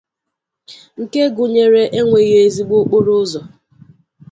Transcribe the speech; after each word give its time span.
nke 1.01 1.21
gụnyere 1.35 1.83
enweghị 1.99 2.35
ezigbo 2.47 2.75
okporoụzọ 2.83 3.41